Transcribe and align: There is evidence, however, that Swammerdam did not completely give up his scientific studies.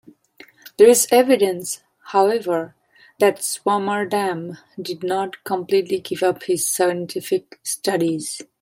There 0.79 0.87
is 0.89 1.07
evidence, 1.11 1.83
however, 2.05 2.73
that 3.19 3.35
Swammerdam 3.41 4.57
did 4.81 5.03
not 5.03 5.43
completely 5.43 5.99
give 5.99 6.23
up 6.23 6.41
his 6.45 6.67
scientific 6.67 7.59
studies. 7.61 8.41